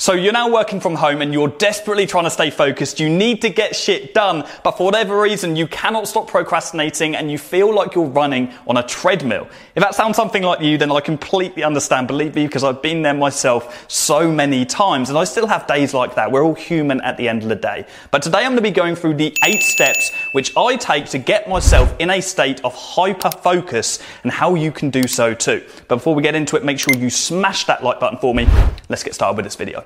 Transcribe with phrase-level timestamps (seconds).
[0.00, 3.00] So you're now working from home and you're desperately trying to stay focused.
[3.00, 7.30] You need to get shit done, but for whatever reason, you cannot stop procrastinating and
[7.30, 9.46] you feel like you're running on a treadmill.
[9.74, 12.08] If that sounds something like you, then I completely understand.
[12.08, 15.92] Believe me, because I've been there myself so many times and I still have days
[15.92, 16.32] like that.
[16.32, 17.84] We're all human at the end of the day.
[18.10, 21.18] But today I'm going to be going through the eight steps which I take to
[21.18, 25.62] get myself in a state of hyper focus and how you can do so too.
[25.88, 28.48] But before we get into it, make sure you smash that like button for me.
[28.88, 29.84] Let's get started with this video.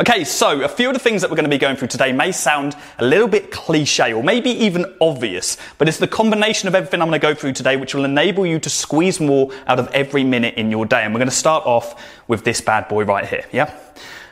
[0.00, 2.10] Okay, so a few of the things that we're going to be going through today
[2.10, 6.74] may sound a little bit cliche or maybe even obvious, but it's the combination of
[6.74, 9.78] everything I'm going to go through today which will enable you to squeeze more out
[9.78, 11.02] of every minute in your day.
[11.02, 13.78] And we're going to start off with this bad boy right here, yeah?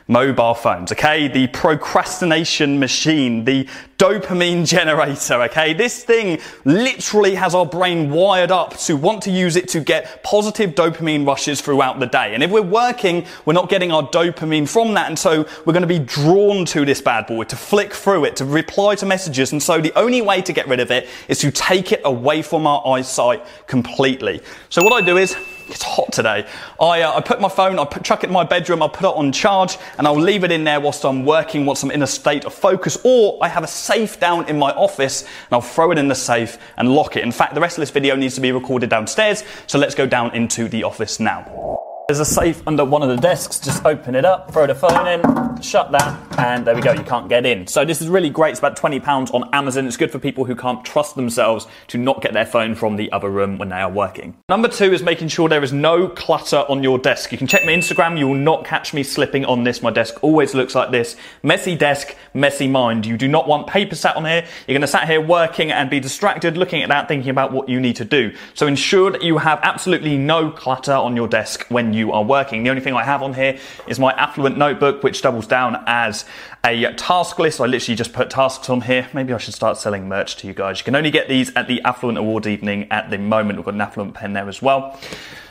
[0.09, 1.27] Mobile phones, okay?
[1.27, 5.73] The procrastination machine, the dopamine generator, okay?
[5.73, 10.23] This thing literally has our brain wired up to want to use it to get
[10.23, 12.33] positive dopamine rushes throughout the day.
[12.33, 15.07] And if we're working, we're not getting our dopamine from that.
[15.07, 18.35] And so we're going to be drawn to this bad boy, to flick through it,
[18.37, 19.51] to reply to messages.
[19.51, 22.41] And so the only way to get rid of it is to take it away
[22.41, 24.41] from our eyesight completely.
[24.69, 25.35] So what I do is,
[25.69, 26.45] it's hot today.
[26.79, 29.05] I, uh, I put my phone, I put, chuck it in my bedroom, I'll put
[29.05, 32.03] it on charge, and I'll leave it in there whilst I'm working, whilst I'm in
[32.03, 35.61] a state of focus, or I have a safe down in my office, and I'll
[35.61, 37.23] throw it in the safe and lock it.
[37.23, 40.05] In fact, the rest of this video needs to be recorded downstairs, so let's go
[40.05, 41.77] down into the office now.
[42.07, 43.59] There's a safe under one of the desks.
[43.59, 46.91] Just open it up, throw the phone in, shut that, and there we go.
[46.91, 47.67] You can't get in.
[47.67, 48.51] So this is really great.
[48.51, 49.87] It's about £20 on Amazon.
[49.87, 53.11] It's good for people who can't trust themselves to not get their phone from the
[53.11, 54.35] other room when they are working.
[54.49, 57.31] Number two is making sure there is no clutter on your desk.
[57.31, 58.17] You can check my Instagram.
[58.17, 59.83] You will not catch me slipping on this.
[59.83, 61.15] My desk always looks like this.
[61.43, 63.05] Messy desk, messy mind.
[63.05, 64.45] You do not want paper sat on here.
[64.67, 67.69] You're going to sat here working and be distracted looking at that, thinking about what
[67.69, 68.33] you need to do.
[68.55, 72.23] So ensure that you have absolutely no clutter on your desk when you you are
[72.23, 72.63] working.
[72.63, 76.25] The only thing I have on here is my Affluent notebook, which doubles down as
[76.65, 77.59] a task list.
[77.61, 79.07] I literally just put tasks on here.
[79.13, 80.79] Maybe I should start selling merch to you guys.
[80.79, 83.57] You can only get these at the Affluent Award evening at the moment.
[83.57, 84.99] We've got an Affluent pen there as well.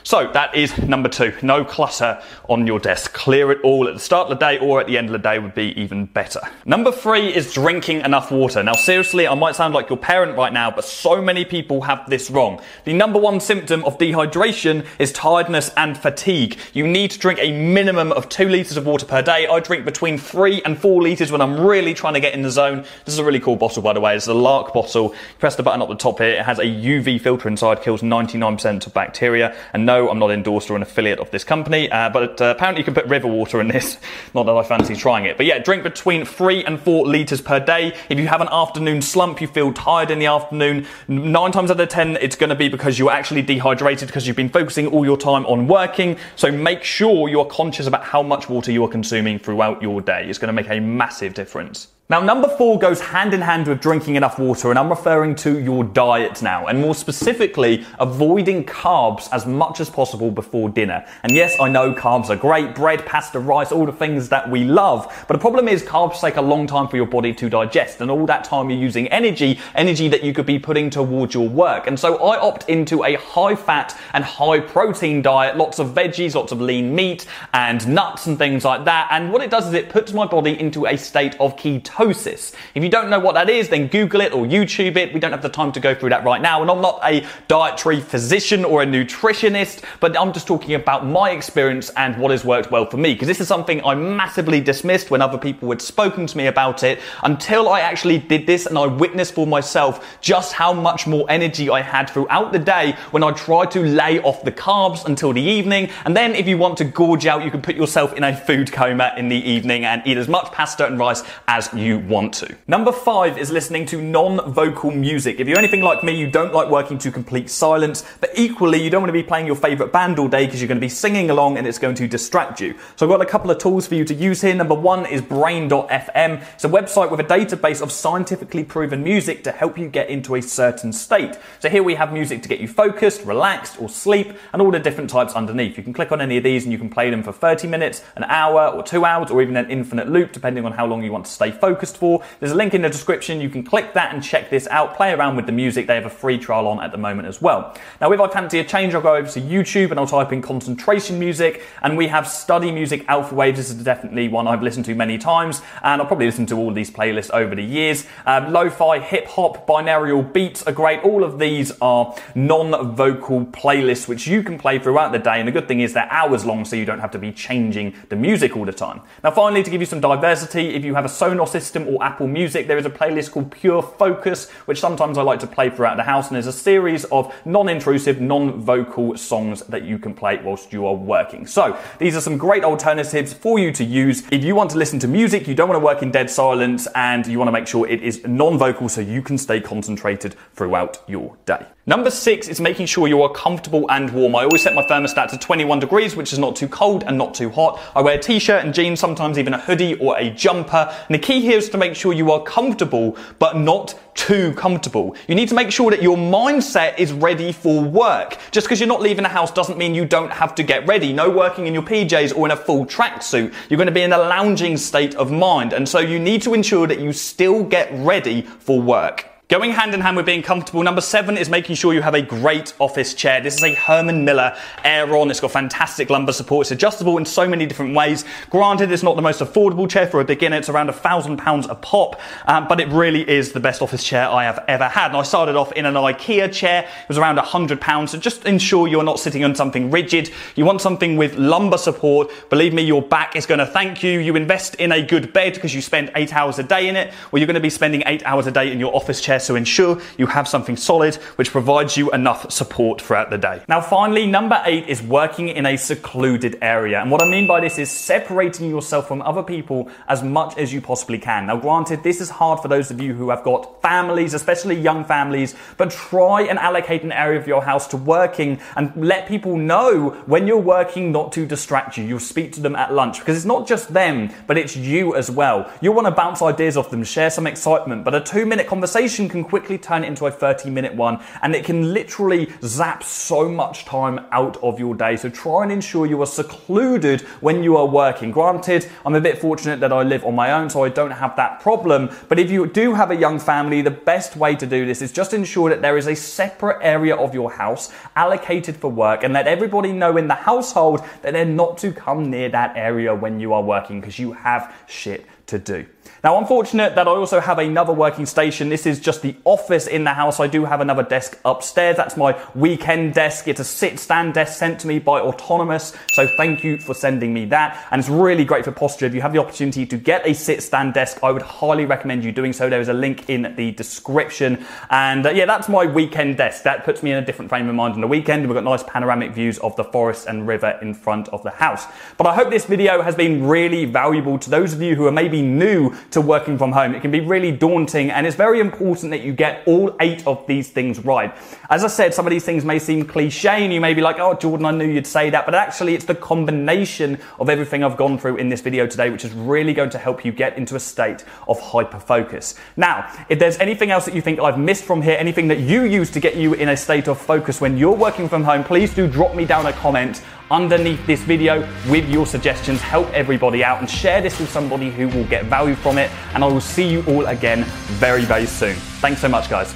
[0.09, 1.35] So that is number two.
[1.43, 3.13] No clutter on your desk.
[3.13, 5.19] Clear it all at the start of the day or at the end of the
[5.19, 6.41] day would be even better.
[6.65, 8.63] Number three is drinking enough water.
[8.63, 12.09] Now, seriously, I might sound like your parent right now, but so many people have
[12.09, 12.59] this wrong.
[12.87, 16.57] The number one symptom of dehydration is tiredness and fatigue.
[16.73, 19.47] You need to drink a minimum of two liters of water per day.
[19.47, 22.51] I drink between three and four liters when I'm really trying to get in the
[22.51, 22.87] zone.
[23.05, 24.17] This is a really cool bottle, by the way.
[24.17, 25.15] It's a LARQ bottle.
[25.39, 26.31] Press the button up the top here.
[26.31, 30.71] It has a UV filter inside, kills 99% of bacteria, and no I'm not endorsed
[30.71, 33.61] or an affiliate of this company, uh, but uh, apparently you can put river water
[33.61, 33.99] in this.
[34.35, 35.37] Not that I fancy trying it.
[35.37, 37.95] But yeah, drink between three and four litres per day.
[38.09, 41.81] If you have an afternoon slump, you feel tired in the afternoon, nine times out
[41.81, 45.05] of ten, it's going to be because you're actually dehydrated because you've been focusing all
[45.05, 46.17] your time on working.
[46.37, 50.29] So make sure you're conscious about how much water you are consuming throughout your day.
[50.29, 51.89] It's going to make a massive difference.
[52.11, 55.59] Now, number four goes hand in hand with drinking enough water, and I'm referring to
[55.59, 61.05] your diet now, and more specifically, avoiding carbs as much as possible before dinner.
[61.23, 64.65] And yes, I know carbs are great bread, pasta, rice, all the things that we
[64.65, 68.01] love, but the problem is carbs take a long time for your body to digest,
[68.01, 71.47] and all that time you're using energy, energy that you could be putting towards your
[71.47, 71.87] work.
[71.87, 76.35] And so I opt into a high fat and high protein diet, lots of veggies,
[76.35, 79.09] lots of lean meat, and nuts and things like that.
[79.11, 82.85] And what it does is it puts my body into a state of ketosis If
[82.85, 85.13] you don't know what that is, then Google it or YouTube it.
[85.13, 86.63] We don't have the time to go through that right now.
[86.63, 91.31] And I'm not a dietary physician or a nutritionist, but I'm just talking about my
[91.31, 93.15] experience and what has worked well for me.
[93.15, 96.85] Because this is something I massively dismissed when other people had spoken to me about
[96.85, 101.27] it until I actually did this and I witnessed for myself just how much more
[101.29, 105.33] energy I had throughout the day when I tried to lay off the carbs until
[105.33, 105.91] the evening.
[106.05, 108.71] And then if you want to gorge out, you can put yourself in a food
[108.71, 112.35] coma in the evening and eat as much pasta and rice as you you want
[112.35, 112.55] to.
[112.67, 115.41] Number five is listening to non-vocal music.
[115.41, 118.91] If you're anything like me, you don't like working to complete silence, but equally you
[118.91, 120.89] don't want to be playing your favorite band all day because you're going to be
[120.91, 122.75] singing along and it's going to distract you.
[122.97, 124.55] So I've got a couple of tools for you to use here.
[124.55, 126.45] Number one is brain.fm.
[126.55, 130.35] It's a website with a database of scientifically proven music to help you get into
[130.35, 131.39] a certain state.
[131.59, 134.79] So here we have music to get you focused, relaxed, or sleep, and all the
[134.79, 135.79] different types underneath.
[135.79, 138.05] You can click on any of these and you can play them for 30 minutes,
[138.17, 141.13] an hour, or two hours, or even an infinite loop, depending on how long you
[141.13, 142.25] want to stay focused focused for.
[142.41, 143.41] There's a link in the description.
[143.41, 144.97] You can click that and check this out.
[144.97, 145.87] Play around with the music.
[145.87, 147.73] They have a free trial on at the moment as well.
[148.01, 150.43] Now, if I fancy a change, I'll go over to YouTube and I'll type in
[150.43, 153.59] concentration music and we have study music alpha waves.
[153.59, 156.73] This is definitely one I've listened to many times and I'll probably listen to all
[156.73, 158.07] these playlists over the years.
[158.27, 161.01] Um, lo-fi, hip hop, binaural beats are great.
[161.05, 165.53] All of these are non-vocal playlists which you can play throughout the day and the
[165.53, 168.57] good thing is they're hours long so you don't have to be changing the music
[168.57, 169.01] all the time.
[169.23, 172.27] Now finally to give you some diversity, if you have a Sonos system or Apple
[172.27, 175.97] Music, there is a playlist called Pure Focus which sometimes I like to play throughout
[175.97, 180.73] the house and there's a series of non-intrusive, non-vocal songs that you can play whilst
[180.73, 181.47] you are working.
[181.47, 184.23] So these are some great alternatives for you to use.
[184.31, 186.89] If you want to listen to music, you don't want to work in dead silence
[186.95, 191.03] and you want to make sure it is non-vocal so you can stay concentrated throughout
[191.07, 191.67] your day.
[191.89, 194.37] Number six is making sure you are comfortable and warm.
[194.37, 197.33] I always set my thermostat to 21 degrees, which is not too cold and not
[197.33, 197.81] too hot.
[197.97, 200.95] I wear a t-shirt and jeans, sometimes even a hoodie or a jumper.
[201.09, 205.17] And the key here is to make sure you are comfortable, but not too comfortable.
[205.27, 208.37] You need to make sure that your mindset is ready for work.
[208.51, 211.13] Just because you're not leaving the house doesn't mean you don't have to get ready.
[211.13, 213.55] No working in your PJs or in a full tracksuit.
[213.69, 215.73] You're going to be in a lounging state of mind.
[215.73, 219.28] And so you need to ensure that you still get ready for work.
[219.49, 222.21] Going hand in hand with being comfortable, number seven is making sure you have a
[222.21, 223.41] great office chair.
[223.41, 224.55] This is a Herman Miller
[224.85, 225.31] Aeron.
[225.31, 226.65] It's got fantastic lumbar support.
[226.65, 228.27] It's adjustable in so many different ways.
[228.51, 230.59] Granted, it's not the most affordable chair for a beginner.
[230.59, 234.05] It's around a thousand pounds a pop, um, but it really is the best office
[234.05, 235.13] chair I have ever had.
[235.13, 236.83] And I started off in an IKEA chair.
[236.83, 238.11] It was around a hundred pounds.
[238.11, 240.31] So just ensure you're not sitting on something rigid.
[240.57, 242.31] You want something with lumbar support.
[242.51, 244.21] Believe me, your back is going to thank you.
[244.21, 247.15] You invest in a good bed because you spend eight hours a day in it,
[247.33, 249.57] or you're going to be spending eight hours a day in your office chair so
[249.57, 253.63] ensure you have something solid which provides you enough support throughout the day.
[253.69, 257.01] Now, finally, number eight is working in a secluded area.
[257.01, 260.73] And what I mean by this is separating yourself from other people as much as
[260.73, 261.47] you possibly can.
[261.47, 265.05] Now, granted, this is hard for those of you who have got families, especially young
[265.05, 269.57] families, but try and allocate an area of your house to working and let people
[269.57, 272.05] know when you're working not to distract you.
[272.05, 275.31] You'll speak to them at lunch because it's not just them, but it's you as
[275.31, 275.71] well.
[275.81, 279.28] You'll want to bounce ideas off them, share some excitement, but a two minute conversation
[279.29, 283.49] can quickly turn it into a 30 minute one and it can literally zap so
[283.49, 285.17] much time out of your day.
[285.17, 288.31] So try and ensure you are secluded when you are working.
[288.31, 291.37] Granted, I'm a bit fortunate that I live on my own, so I don't have
[291.37, 292.11] that problem.
[292.29, 295.13] But if you do have a young family, the best way to do this is
[295.13, 299.33] just ensure that there is a separate area of your house allocated for work and
[299.33, 303.41] let everybody know in the household that they're not to come near that area when
[303.41, 305.87] you are working because you have shit to do.
[306.25, 308.69] Now, I'm fortunate that I also have another working station.
[308.69, 310.41] This is just the office in the house.
[310.41, 311.97] I do have another desk upstairs.
[311.97, 313.49] That's my weekend desk.
[313.49, 315.95] It's a sit stand desk sent to me by Autonomous.
[316.13, 317.87] So thank you for sending me that.
[317.91, 319.07] And it's really great for posture.
[319.07, 322.25] If you have the opportunity to get a sit stand desk, I would highly recommend
[322.25, 322.69] you doing so.
[322.69, 324.65] There is a link in the description.
[324.91, 326.65] And uh, yeah, that's my weekend desk.
[326.65, 328.47] That puts me in a different frame of mind on the weekend.
[328.47, 331.85] We've got nice panoramic views of the forest and river in front of the house.
[332.17, 335.13] But I hope this video has been really valuable to those of you who are
[335.13, 336.95] maybe new to working from home.
[336.95, 340.47] It can be really daunting and it's very important that you get all eight of
[340.47, 341.35] these things right.
[341.71, 344.19] As I said, some of these things may seem cliche and you may be like,
[344.19, 347.97] oh, Jordan, I knew you'd say that, but actually it's the combination of everything I've
[347.97, 350.77] gone through in this video today, which is really going to help you get into
[350.77, 352.55] a state of hyper focus.
[352.77, 355.83] Now, if there's anything else that you think I've missed from here, anything that you
[355.83, 358.95] use to get you in a state of focus when you're working from home, please
[358.95, 362.81] do drop me down a comment underneath this video with your suggestions.
[362.81, 366.11] Help everybody out and share this with somebody who will get value from it.
[366.35, 367.65] And I will see you all again
[367.99, 368.75] very, very soon.
[369.01, 369.75] Thanks so much, guys.